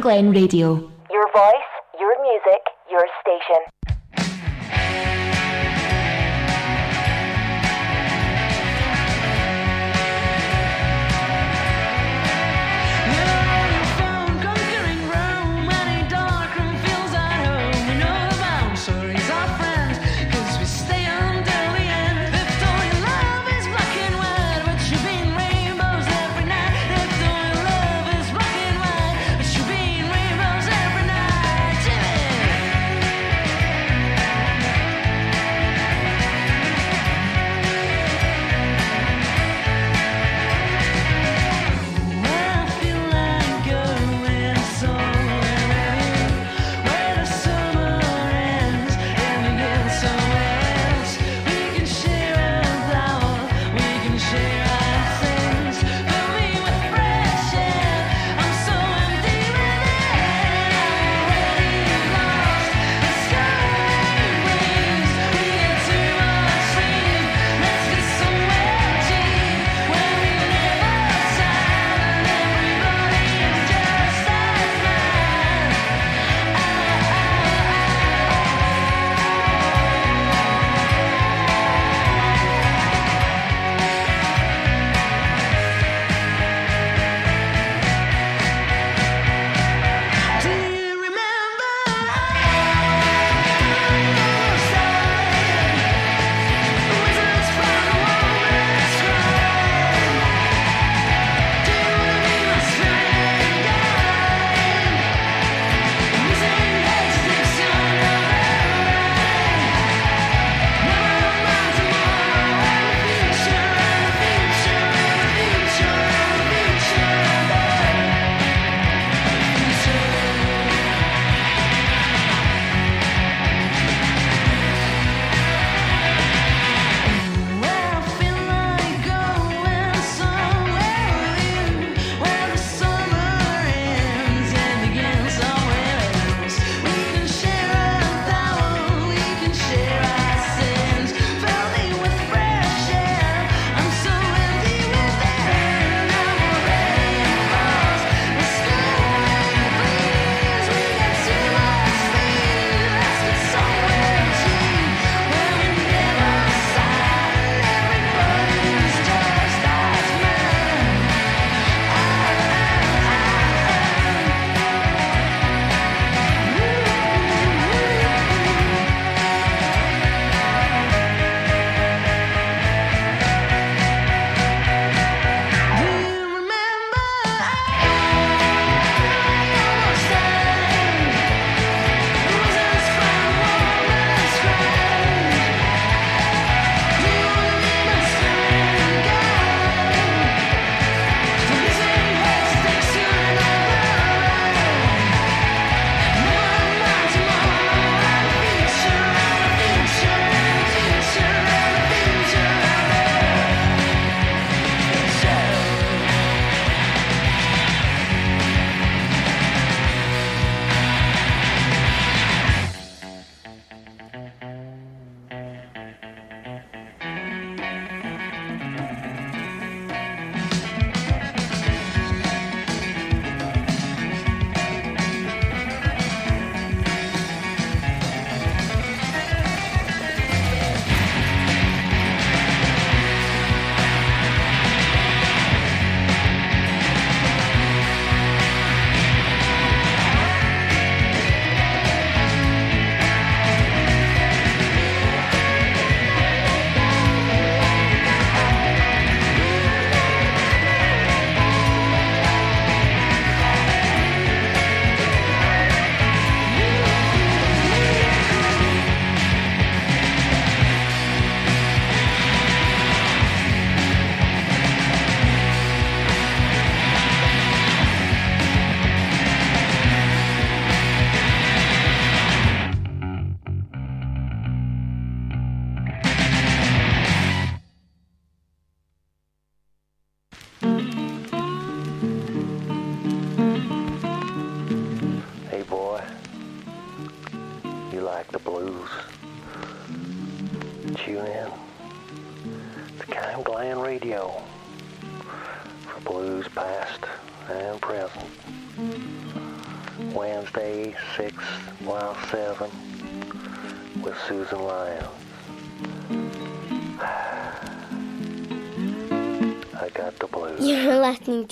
Glen 0.00 0.32
Radio. 0.32 0.89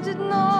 did 0.00 0.18
not. 0.18 0.59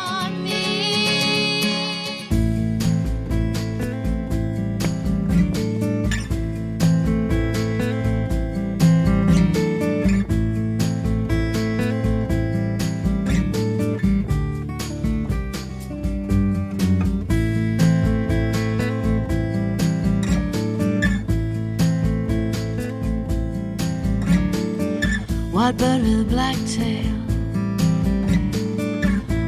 White 25.61 25.77
bird 25.77 26.01
with 26.01 26.21
a 26.21 26.23
black 26.23 26.57
tail. 26.65 27.13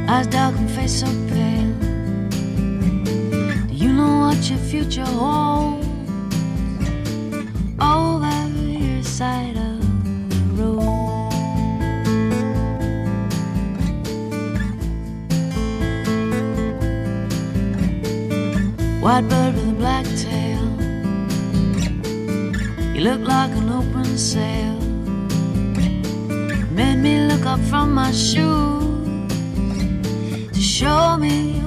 Eyes 0.08 0.28
dark 0.28 0.54
and 0.54 0.70
face 0.70 1.00
so 1.00 1.06
pale. 1.28 1.74
Do 3.66 3.74
you 3.74 3.92
know 3.92 4.20
what 4.20 4.48
your 4.48 4.60
future 4.60 5.04
holds? 5.04 5.84
Over 7.80 8.48
your 8.56 9.02
side 9.02 9.56
of 9.56 9.80
the 10.56 10.62
road. 10.62 11.32
White 19.02 19.28
bird 19.28 19.54
with 19.56 19.68
a 19.68 19.76
black 19.82 20.06
tail. 20.26 20.64
You 22.94 23.00
look 23.00 23.22
like 23.26 23.50
an 23.50 23.68
open 23.68 24.16
sail. 24.16 24.63
Me 27.04 27.18
look 27.28 27.44
up 27.44 27.60
from 27.68 27.92
my 27.92 28.10
shoes 28.12 29.28
to 30.54 30.60
show 30.60 31.18
me 31.18 31.60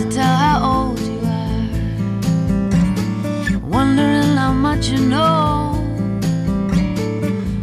to 0.00 0.08
tell 0.10 0.36
how 0.36 0.58
old 0.72 0.98
you 1.00 1.20
are. 1.24 1.68
Wondering 3.60 4.36
how 4.36 4.52
much 4.52 4.88
you 4.88 4.98
know 4.98 5.74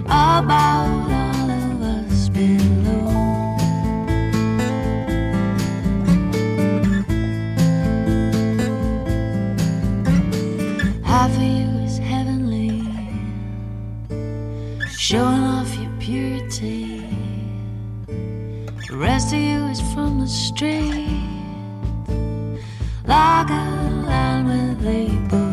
about 0.05 0.87
all 1.09 1.49
of 1.49 1.81
us 1.81 2.29
below. 2.29 3.57
Half 11.03 11.35
of 11.35 11.41
you 11.41 11.67
is 11.85 11.97
heavenly, 11.97 12.83
showing 14.95 15.43
off 15.55 15.75
your 15.75 15.91
purity. 15.99 17.03
The 18.89 18.95
rest 18.95 19.33
of 19.33 19.39
you 19.39 19.65
is 19.65 19.81
from 19.93 20.19
the 20.19 20.27
street, 20.27 21.36
like 23.07 23.49
a 23.49 23.53
line 24.05 24.45
where 24.47 24.75
they 24.75 25.46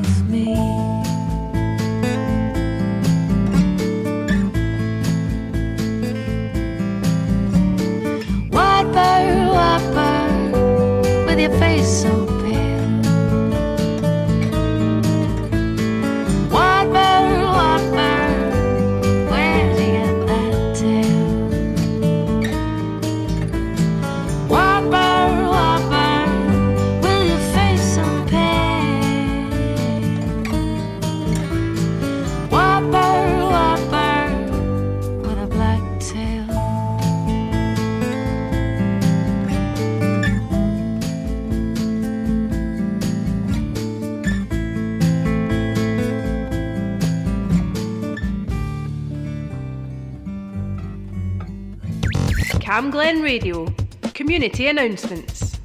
Camglen 52.74 53.22
Radio. 53.22 53.72
Community 54.14 54.66
announcements. 54.66 55.60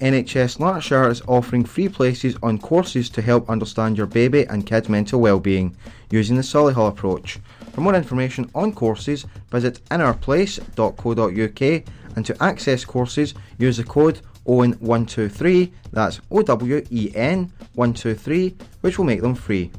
NHS 0.00 0.58
Lanarkshire 0.58 1.10
is 1.10 1.20
offering 1.28 1.66
free 1.66 1.90
places 1.90 2.34
on 2.42 2.56
courses 2.56 3.10
to 3.10 3.20
help 3.20 3.50
understand 3.50 3.98
your 3.98 4.06
baby 4.06 4.44
and 4.44 4.66
kid's 4.66 4.88
mental 4.88 5.20
well-being 5.20 5.76
using 6.10 6.34
the 6.34 6.40
Solihull 6.40 6.88
approach. 6.88 7.38
For 7.74 7.82
more 7.82 7.94
information 7.94 8.50
on 8.54 8.72
courses, 8.72 9.26
visit 9.50 9.84
inourplace.co.uk 9.90 11.84
and 12.16 12.24
to 12.24 12.42
access 12.42 12.86
courses, 12.86 13.34
use 13.58 13.76
the 13.76 13.84
code 13.84 14.22
OWEN123, 14.46 15.72
that's 15.92 16.22
O-W-E-N 16.30 17.52
123, 17.74 18.56
which 18.80 18.96
will 18.96 19.04
make 19.04 19.20
them 19.20 19.34
free. 19.34 19.70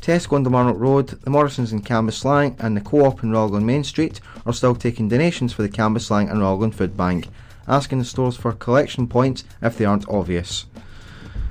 Tesco 0.00 0.34
on 0.34 0.44
the 0.44 0.50
Marnock 0.50 0.78
Road, 0.78 1.08
the 1.08 1.30
Morrisons 1.30 1.72
in 1.72 1.80
Cambuslang 1.82 2.56
and 2.60 2.76
the 2.76 2.80
Co-op 2.80 3.22
in 3.24 3.30
Roglan 3.30 3.64
Main 3.64 3.82
Street 3.82 4.20
are 4.46 4.52
still 4.52 4.74
taking 4.74 5.08
donations 5.08 5.52
for 5.52 5.62
the 5.62 5.68
Cambuslang 5.68 6.30
and 6.30 6.40
Roglan 6.40 6.74
Food 6.74 6.96
Bank, 6.96 7.28
asking 7.68 7.98
the 7.98 8.04
stores 8.04 8.36
for 8.36 8.52
collection 8.52 9.06
points 9.06 9.44
if 9.60 9.78
they 9.78 9.84
aren't 9.84 10.08
obvious. 10.08 10.66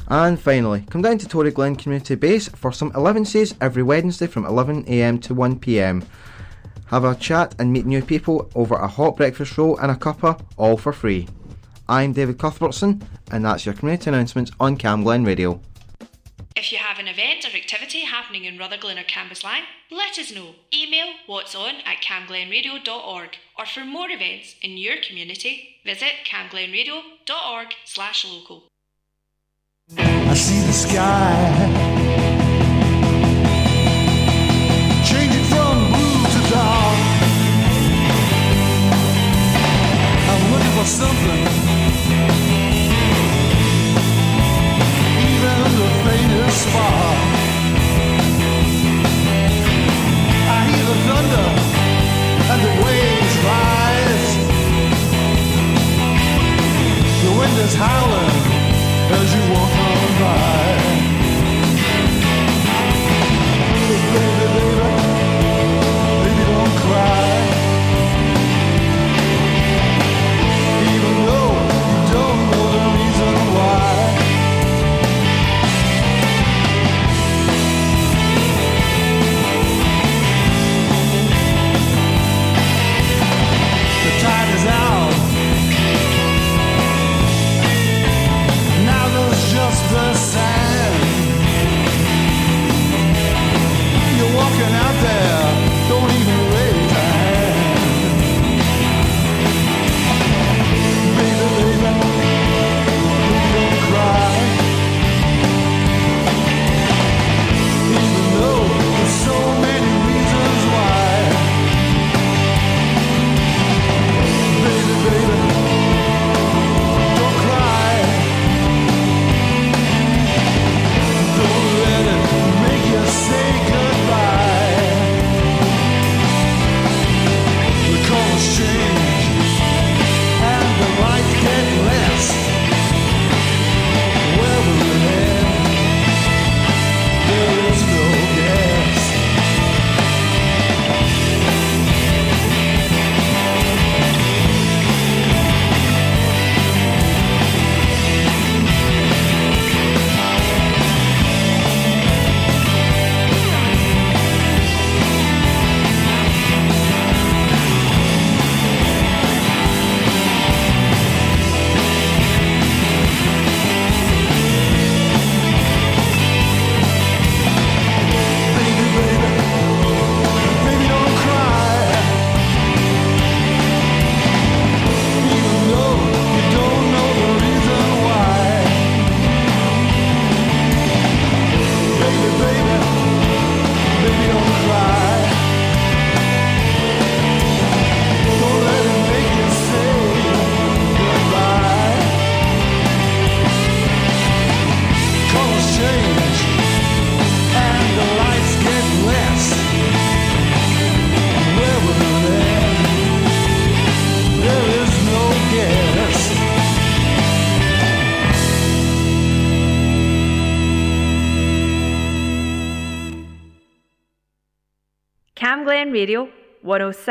And 0.07 0.39
finally, 0.39 0.85
come 0.89 1.01
down 1.01 1.19
to 1.19 1.25
Toryglen 1.25 1.79
Community 1.79 2.15
Base 2.15 2.49
for 2.49 2.73
some 2.73 2.91
11ses 2.91 3.55
every 3.61 3.81
Wednesday 3.81 4.27
from 4.27 4.43
11am 4.43 5.21
to 5.21 5.33
1pm. 5.33 6.03
Have 6.87 7.05
a 7.05 7.15
chat 7.15 7.55
and 7.57 7.71
meet 7.71 7.85
new 7.85 8.01
people 8.01 8.51
over 8.53 8.75
a 8.75 8.87
hot 8.87 9.15
breakfast 9.15 9.57
roll 9.57 9.77
and 9.77 9.89
a 9.89 9.95
cuppa, 9.95 10.41
all 10.57 10.75
for 10.75 10.91
free. 10.91 11.29
I'm 11.87 12.11
David 12.11 12.39
Cuthbertson, 12.39 13.01
and 13.31 13.45
that's 13.45 13.65
your 13.65 13.73
community 13.73 14.09
announcements 14.09 14.51
on 14.59 14.75
Camglen 14.75 15.25
Radio. 15.25 15.61
An 17.01 17.07
event 17.07 17.45
or 17.45 17.57
activity 17.57 18.01
happening 18.01 18.45
in 18.45 18.59
Rutherglen 18.59 18.99
or 18.99 19.03
Cambuslang, 19.03 19.63
let 19.89 20.19
us 20.19 20.31
know. 20.31 20.53
Email 20.71 21.07
what's 21.25 21.55
on 21.55 21.77
at 21.83 22.03
camglenradio.org 22.03 23.29
or 23.57 23.65
for 23.65 23.83
more 23.83 24.11
events 24.11 24.53
in 24.61 24.77
your 24.77 24.97
community, 24.97 25.77
visit 25.83 26.11
camglenradio.org 26.27 27.73
slash 27.85 28.23
local. 28.23 28.65
I 29.97 30.35
see 30.35 30.59
the 30.59 30.73
sky 30.73 31.80
is 57.63 57.75
howling 57.75 58.43
as 59.11 59.35
you 59.35 59.53
walk 59.53 59.80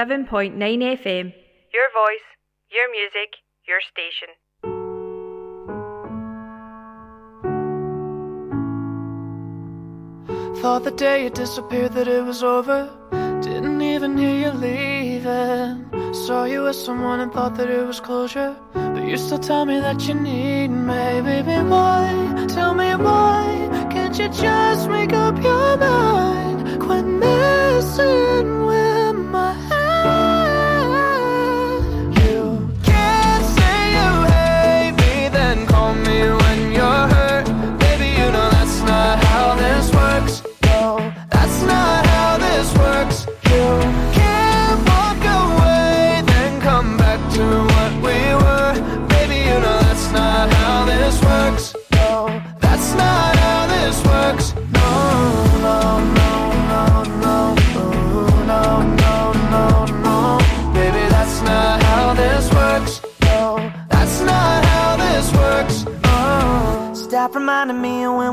107.9 0.00 0.56
FM. 0.56 1.34
Your 1.74 1.88
voice, 1.92 2.28
your 2.72 2.90
music, 2.90 3.36
your 3.68 3.80
station. 3.92 4.30
Thought 10.62 10.84
the 10.84 10.90
day 10.92 11.24
you 11.24 11.30
disappeared 11.30 11.92
that 11.92 12.08
it 12.08 12.24
was 12.24 12.42
over. 12.42 12.88
Didn't 13.42 13.82
even 13.82 14.16
hear 14.16 14.36
you 14.44 14.52
leaving. 14.52 16.14
Saw 16.14 16.44
you 16.44 16.62
with 16.62 16.76
someone 16.76 17.20
and 17.20 17.30
thought 17.30 17.56
that 17.56 17.68
it 17.68 17.86
was 17.86 18.00
closure. 18.00 18.56
But 18.72 19.04
you 19.04 19.18
still 19.18 19.38
tell 19.38 19.66
me 19.66 19.80
that 19.80 20.08
you 20.08 20.14
need 20.14 20.68
me. 20.68 21.20
Baby, 21.20 21.62
why? 21.68 22.46
Tell 22.48 22.72
me 22.72 22.94
why? 22.94 23.68
Can't 23.90 24.18
you 24.18 24.28
just? 24.28 24.49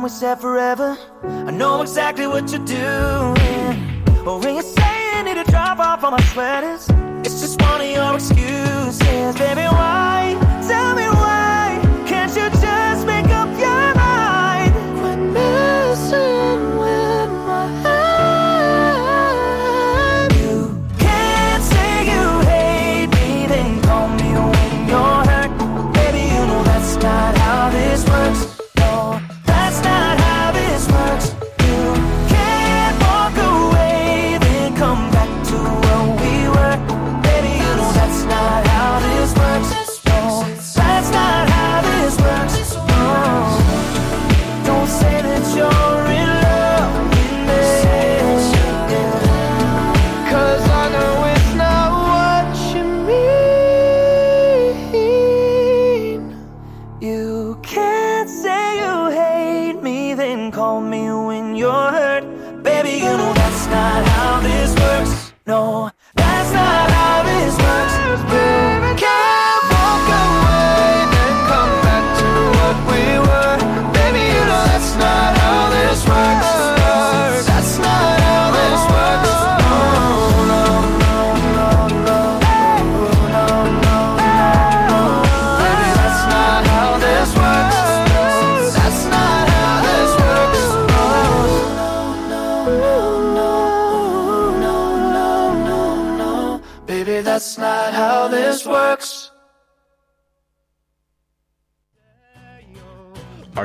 we 0.07 0.11
said 0.11 0.39
forever. 0.39 0.97
I 1.21 1.51
know 1.51 1.81
exactly 1.81 2.27
what 2.27 2.49
you're 2.49 2.63
doing. 2.63 4.03
But 4.23 4.37
when 4.41 4.55
you 4.55 4.61
say 4.61 5.17
you 5.17 5.23
need 5.23 5.43
to 5.43 5.51
drop 5.51 5.79
off 5.79 6.01
all 6.01 6.11
my 6.11 6.21
sweaters, 6.31 6.87
it's 7.25 7.41
just 7.41 7.61
one 7.61 7.81
of 7.81 7.87
your 7.87 8.15
excuses. 8.15 9.35
Baby, 9.35 9.63
why? 9.63 10.46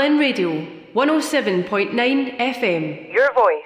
Glen 0.00 0.16
Radio, 0.18 0.66
107.9 0.94 2.38
FM. 2.38 3.12
Your 3.12 3.34
voice, 3.34 3.59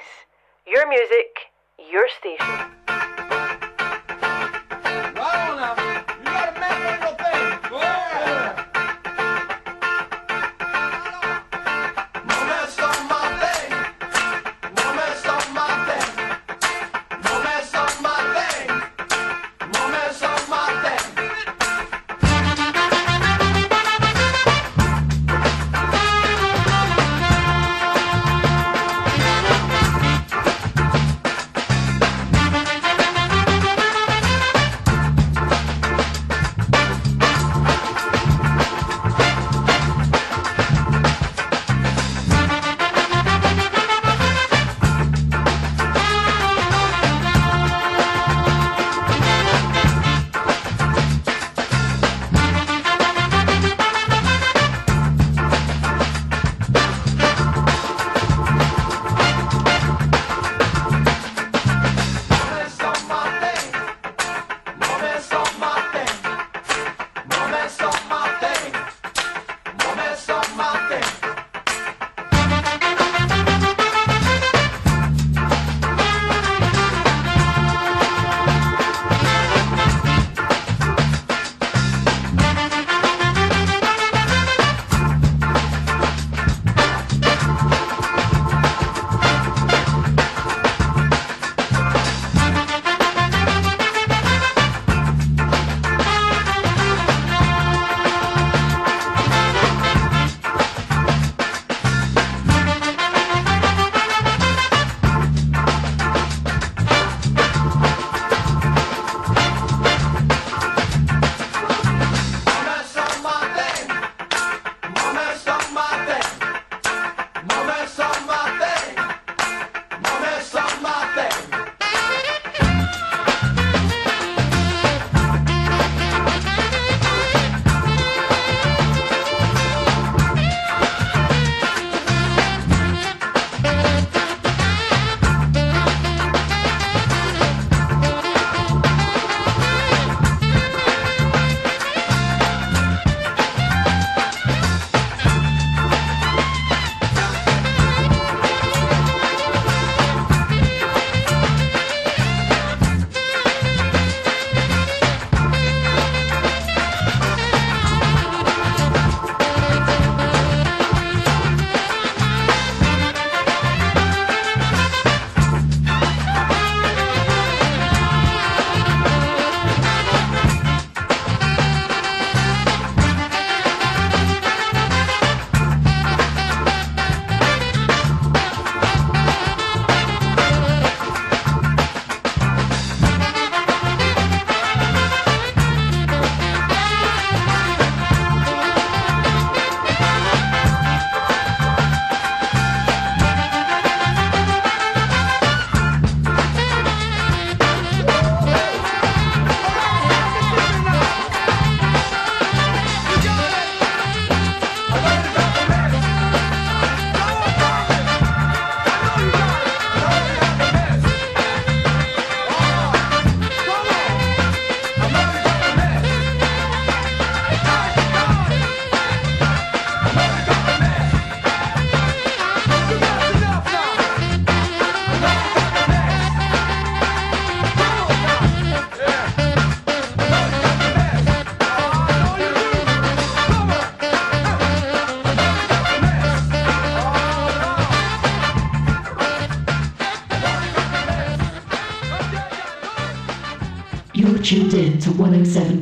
107. 245.16 245.73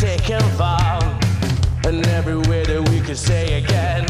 They 0.00 0.16
taken 0.16 0.40
vow. 0.56 0.98
And 1.84 2.06
every 2.08 2.36
way 2.36 2.64
that 2.64 2.88
we 2.90 3.00
could 3.00 3.18
say 3.18 3.62
again, 3.62 4.06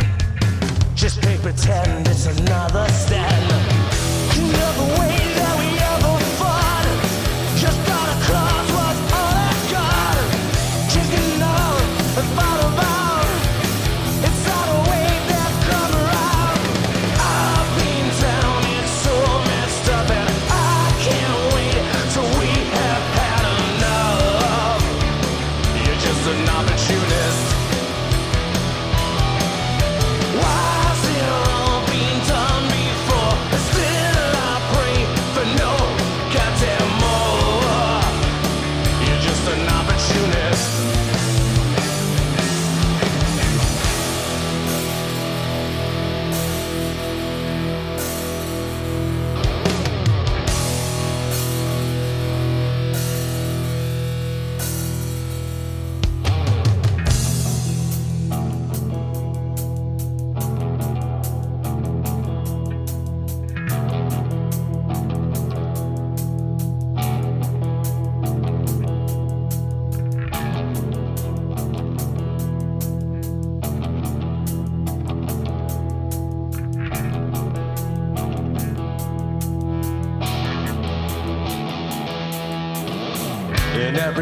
just 0.95 1.20
pay 1.22 1.36
pretend 1.38 2.07
it's 2.09 2.26
another 2.26 2.86
stand. 2.88 3.59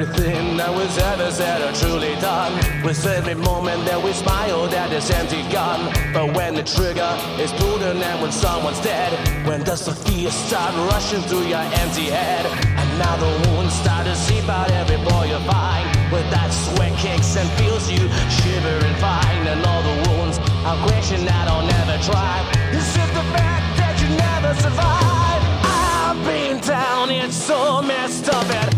Everything 0.01 0.57
that 0.57 0.71
was 0.71 0.97
ever 0.99 1.29
said 1.31 1.61
or 1.61 1.73
truly 1.75 2.15
done. 2.21 2.55
Was 2.85 3.05
every 3.05 3.35
moment 3.35 3.85
that 3.87 3.99
we 3.99 4.13
smiled 4.13 4.73
at 4.73 4.91
this 4.91 5.11
empty 5.11 5.43
gun 5.51 5.91
But 6.15 6.37
when 6.37 6.55
the 6.55 6.63
trigger 6.63 7.11
is 7.43 7.51
pulled 7.59 7.83
and 7.83 8.01
then 8.01 8.23
when 8.23 8.31
someone's 8.31 8.81
dead 8.81 9.11
When 9.47 9.65
does 9.65 9.87
the 9.87 9.95
fear 10.07 10.31
start 10.31 10.73
rushing 10.93 11.23
through 11.23 11.47
your 11.51 11.67
empty 11.83 12.15
head 12.15 12.47
And 12.79 12.89
now 12.99 13.17
the 13.17 13.33
wounds 13.49 13.75
start 13.75 14.07
to 14.07 14.15
seep 14.15 14.49
out 14.49 14.71
every 14.71 14.99
boy 15.03 15.35
you 15.35 15.41
find. 15.51 15.87
With 16.15 16.29
that 16.31 16.51
sweat 16.55 16.95
kicks 16.99 17.35
and 17.35 17.49
feels 17.59 17.91
you 17.91 18.07
shivering 18.39 18.97
fine. 19.03 19.43
And 19.51 19.59
all 19.67 19.83
the 19.83 19.97
wounds 20.07 20.39
are 20.63 20.79
question 20.87 21.25
that 21.27 21.51
I'll 21.51 21.67
never 21.67 21.99
try. 22.07 22.47
It's 22.71 22.95
just 22.95 23.13
the 23.19 23.27
fact 23.35 23.67
that 23.83 23.95
you 23.99 24.09
never 24.15 24.55
survive. 24.63 25.43
I've 25.67 26.23
been 26.23 26.61
down, 26.63 27.11
it's 27.11 27.35
so 27.37 27.83
messed 27.83 28.29
up 28.31 28.47
and 28.47 28.78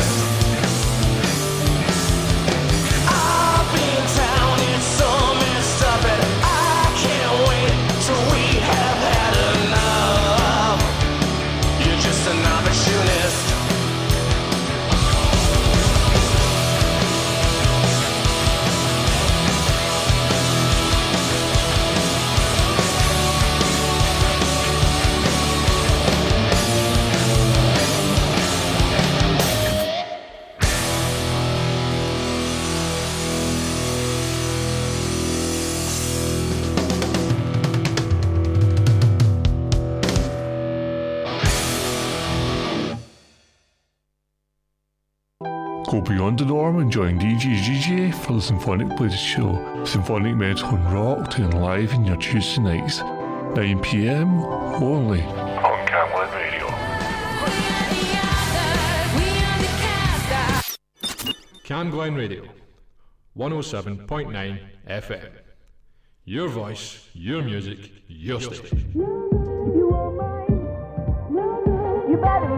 Go 46.01 46.15
beyond 46.15 46.39
the 46.39 46.45
norm 46.45 46.79
and 46.79 46.91
join 46.91 47.19
DJ 47.19 47.57
GJ 47.57 48.13
for 48.13 48.33
the 48.33 48.41
Symphonic 48.41 48.87
Blues 48.97 49.19
Show. 49.19 49.83
Symphonic 49.85 50.35
metal 50.35 50.69
and 50.69 50.91
rock 50.91 51.29
to 51.31 51.47
live 51.49 51.93
in 51.93 52.05
your 52.05 52.17
Tuesday 52.17 52.61
nights, 52.61 53.01
9 53.01 53.79
pm 53.81 54.39
only. 54.81 55.21
On 55.21 55.87
Camglen 55.87 56.33
Radio. 56.33 56.67
Camglen 61.63 62.17
Radio, 62.17 62.45
107.9 63.37 64.59
FM. 64.89 65.29
Your 66.25 66.47
voice, 66.49 67.09
your 67.13 67.43
music, 67.43 67.91
your 68.07 68.41
station. 68.41 68.91
You 72.09 72.17
better 72.21 72.50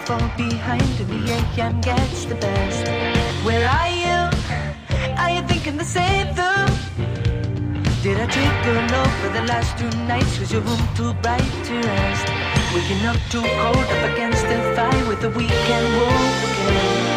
fall 0.00 0.30
behind 0.36 0.82
and 1.00 1.08
the 1.08 1.32
AM 1.32 1.80
gets 1.80 2.24
the 2.24 2.34
best. 2.36 2.86
Where 3.44 3.68
are 3.68 3.88
you? 3.88 4.18
Are 5.16 5.30
you 5.30 5.42
thinking 5.48 5.76
the 5.76 5.84
same 5.84 6.34
thing? 6.34 6.68
Did 8.02 8.20
I 8.20 8.26
take 8.26 8.66
a 8.66 8.86
note 8.94 9.14
for 9.20 9.30
the 9.30 9.42
last 9.50 9.76
two 9.78 9.90
nights? 10.06 10.38
Was 10.38 10.52
your 10.52 10.62
room 10.62 10.80
too 10.94 11.12
bright 11.14 11.52
to 11.64 11.74
rest? 11.74 12.26
Waking 12.74 13.04
up 13.06 13.16
too 13.30 13.42
cold 13.62 13.76
up 13.94 14.12
against 14.12 14.42
the 14.42 14.58
fire 14.76 15.08
with 15.08 15.20
the 15.20 15.30
weekend 15.30 15.88
wolf 15.98 16.44
again. 16.50 17.08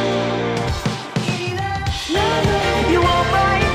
You 2.92 3.00
won't 3.02 3.32
mind. 3.32 3.71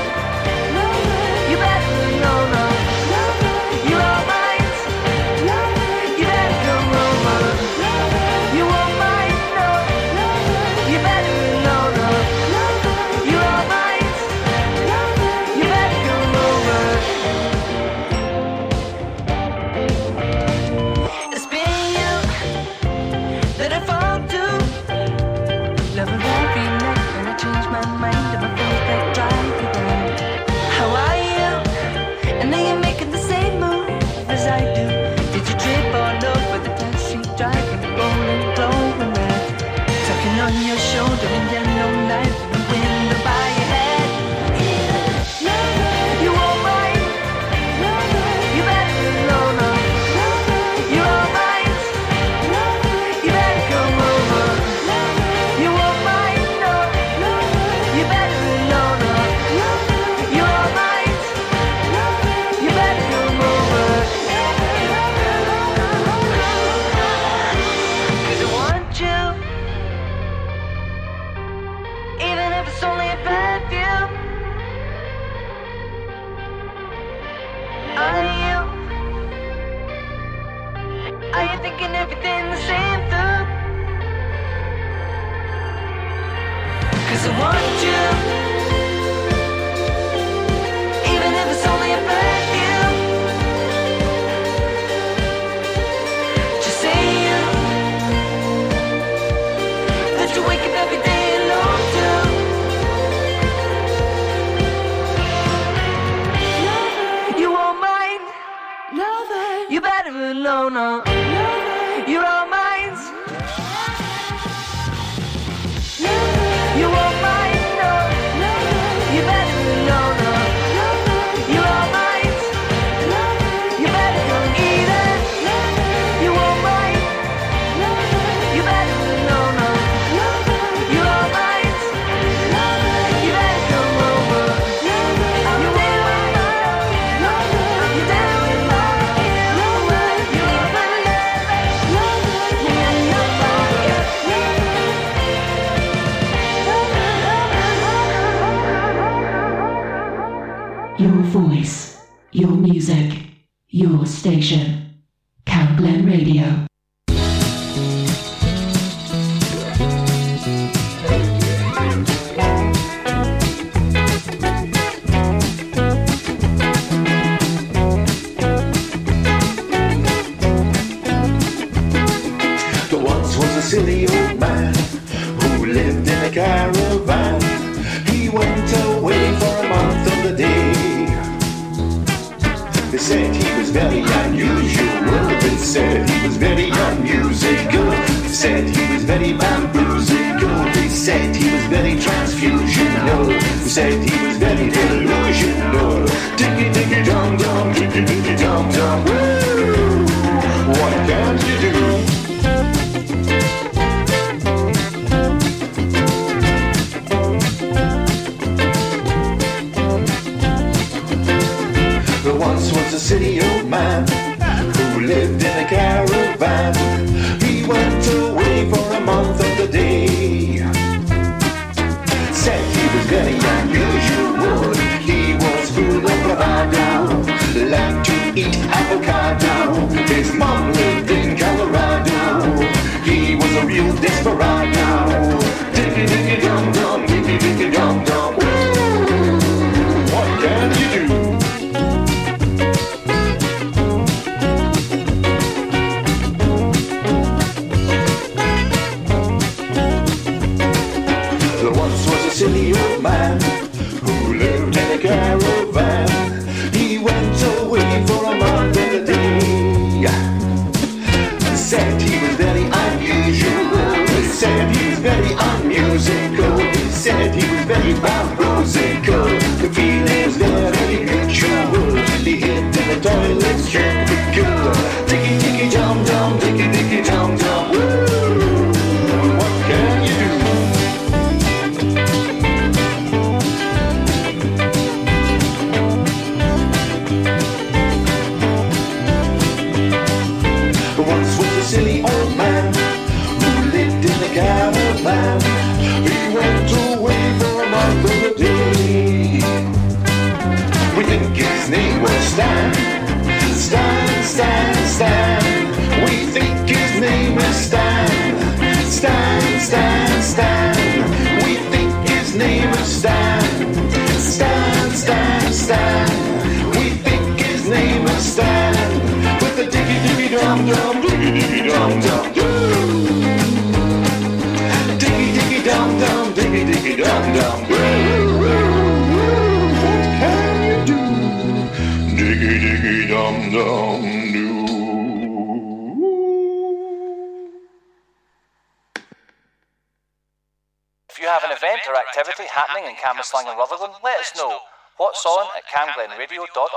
camglenradio.org. 345.77 346.76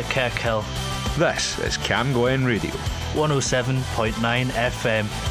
To 0.00 0.06
Kirkhill. 0.06 0.64
This 1.18 1.58
is 1.58 1.76
Camglen 1.76 2.46
Radio. 2.46 2.70
107.9 3.12 4.46
FM. 4.46 5.29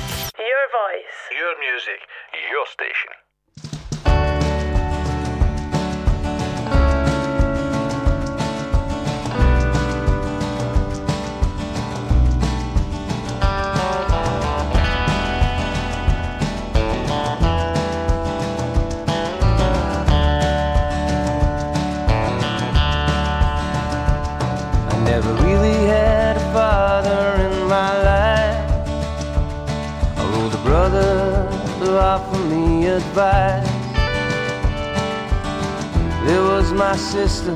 My 36.89 36.95
sister, 36.95 37.55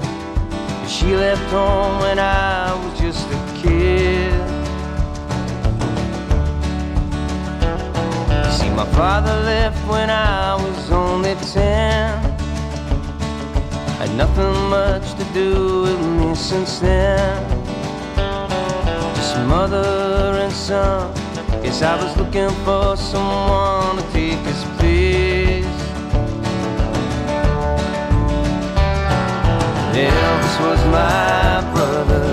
she 0.87 1.15
left 1.15 1.49
home 1.49 1.99
when 2.01 2.19
I 2.19 2.71
was 2.71 2.99
just 2.99 3.25
a 3.31 3.39
kid. 3.61 4.31
See, 8.53 8.69
my 8.69 8.85
father 8.93 9.35
left 9.41 9.81
when 9.89 10.11
I 10.11 10.53
was 10.53 10.91
only 10.91 11.33
ten. 11.51 12.21
Had 13.97 14.13
nothing 14.15 14.53
much 14.69 15.15
to 15.15 15.25
do 15.33 15.81
with 15.81 16.01
me 16.19 16.35
since 16.35 16.77
then. 16.77 17.33
Just 19.15 19.35
mother 19.47 20.37
and 20.43 20.53
son. 20.53 21.11
Guess 21.63 21.81
I 21.81 21.95
was 21.95 22.15
looking 22.17 22.51
for 22.65 22.95
someone 22.95 23.82
Elvis 29.95 30.59
was 30.59 30.83
my 30.85 31.61
brother. 31.71 32.25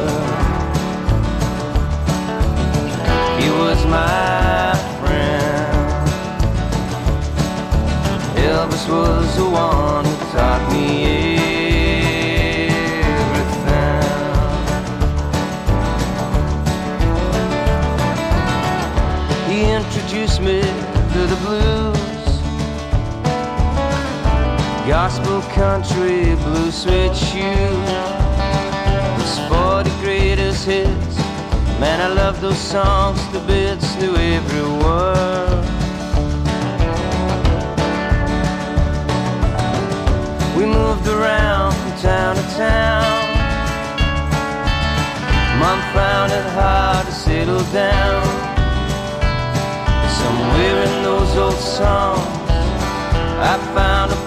He 3.39 3.51
was 3.51 3.85
my 3.85 4.75
friend. 4.99 6.09
Elvis 8.39 8.89
was 8.89 9.37
the 9.37 9.45
one 9.45 10.20
Gospel 25.03 25.41
country, 25.55 26.35
blue 26.45 26.71
suede 26.71 27.17
shoes. 27.17 27.91
Those 29.17 29.39
40 29.49 29.89
greatest 30.03 30.67
hits. 30.67 31.17
Man, 31.81 32.03
I 32.03 32.09
love 32.09 32.39
those 32.43 32.59
songs 32.59 33.19
to 33.33 33.41
bits, 33.47 33.97
knew 33.97 34.15
every 34.15 34.63
word. 34.85 35.65
We 40.55 40.67
moved 40.67 41.09
around 41.09 41.73
from 41.73 41.93
town 42.03 42.37
to 42.37 42.43
town. 42.61 43.21
Mom 45.61 45.81
found 45.95 46.31
it 46.31 46.45
hard 46.53 47.07
to 47.07 47.13
settle 47.13 47.65
down. 47.73 48.23
Somewhere 50.21 50.85
in 50.85 51.03
those 51.03 51.37
old 51.39 51.55
songs, 51.55 52.21
I 53.41 53.57
found 53.75 54.13
a 54.13 54.20